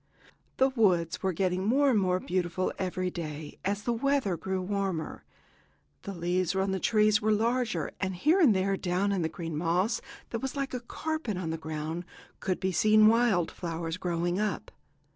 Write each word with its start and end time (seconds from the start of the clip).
The 0.57 0.69
woods 0.69 1.21
were 1.21 1.31
getting 1.31 1.63
more 1.63 1.91
and 1.91 1.99
more 1.99 2.19
beautiful 2.19 2.73
every 2.79 3.11
day 3.11 3.59
as 3.63 3.83
the 3.83 3.93
weather 3.93 4.35
grew 4.35 4.59
warmer. 4.59 5.23
The 6.01 6.13
leaves 6.15 6.55
on 6.55 6.71
the 6.71 6.79
trees 6.79 7.21
were 7.21 7.31
larger, 7.31 7.91
and 7.99 8.15
here 8.15 8.39
and 8.39 8.55
there, 8.55 8.75
down 8.75 9.11
in 9.11 9.21
the 9.21 9.29
green 9.29 9.55
moss, 9.55 10.01
that 10.31 10.39
was 10.41 10.55
like 10.55 10.73
a 10.73 10.79
carpet 10.79 11.37
on 11.37 11.51
the 11.51 11.55
ground, 11.59 12.03
could 12.39 12.59
be 12.59 12.71
seen 12.71 13.09
wild 13.09 13.51
flowers 13.51 13.97
growing 13.97 14.39
up. 14.39 14.71